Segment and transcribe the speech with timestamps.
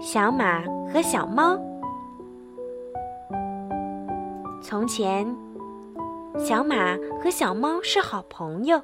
[0.00, 1.58] 小马和小猫。
[4.62, 5.26] 从前，
[6.38, 8.80] 小马和小猫是好朋友。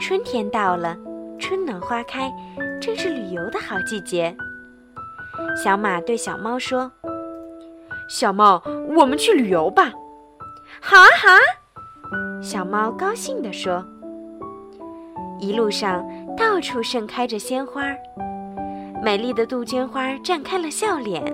[0.00, 0.96] 春天到了，
[1.38, 2.32] 春暖花开，
[2.80, 4.34] 正是旅游的好季节。
[5.62, 6.90] 小马对小猫说
[8.08, 8.62] ：“小猫，
[8.96, 9.92] 我们去旅游吧。
[10.80, 11.40] ”“好啊，好啊！”
[12.42, 13.84] 小猫高兴地说。
[15.40, 16.04] 一路上，
[16.38, 17.82] 到处盛开着鲜花，
[19.02, 21.24] 美丽的杜鹃花绽开了笑脸，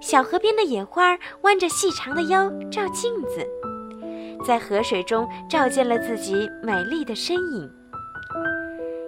[0.00, 3.46] 小河边的野花弯着细长的腰照镜子，
[4.44, 7.70] 在河水中照见了自己美丽的身影。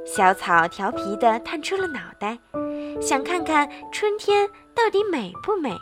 [0.05, 2.39] 小草调皮地探出了脑袋，
[3.01, 5.77] 想看看春天到底美不美。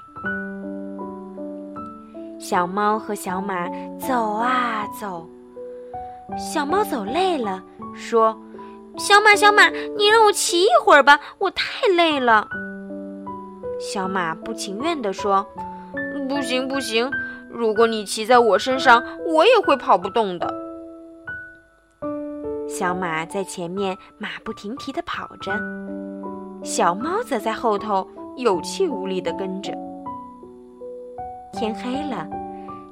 [2.38, 3.68] 小猫和小马
[3.98, 5.28] 走啊走，
[6.38, 7.62] 小猫走累了，
[7.94, 8.38] 说
[8.98, 12.46] ：“小马，小马，你让我骑一会儿吧，我太累了。”
[13.80, 15.46] 小马不情愿地说
[16.28, 17.10] ：“不行，不行，
[17.48, 20.52] 如果你骑在我身上，我也会跑不动的。”
[22.68, 25.52] 小马在前面马不停蹄地跑着，
[26.62, 29.72] 小猫则在后头有气无力地跟着。
[31.52, 32.28] 天黑了，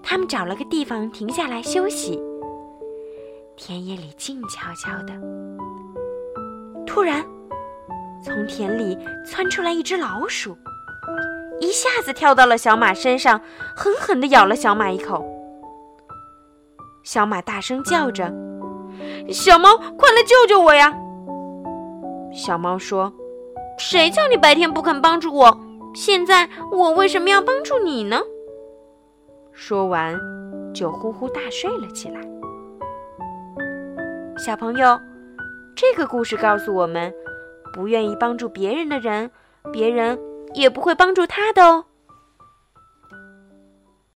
[0.02, 2.20] 他们找了个地方停下来休息。
[3.56, 5.12] 田野里静悄悄的，
[6.89, 7.22] 突然，
[8.25, 10.56] 从田里窜出来一只老鼠，
[11.61, 13.39] 一下子跳到了小马身上，
[13.77, 15.22] 狠狠地咬了小马一口。
[17.05, 18.33] 小马大声叫着。
[19.31, 20.92] 小猫，快来救救我呀！
[22.33, 23.12] 小猫说
[23.78, 25.61] ：“谁叫你白天不肯帮助我？
[25.94, 28.19] 现在我为什么要帮助你呢？”
[29.53, 30.19] 说完，
[30.75, 32.20] 就呼呼大睡了起来。
[34.39, 34.98] 小朋友，
[35.80, 37.14] 这个故事告诉我们：
[37.72, 39.30] 不愿意帮助别人的人，
[39.72, 40.18] 别人
[40.52, 41.84] 也不会帮助他的哦。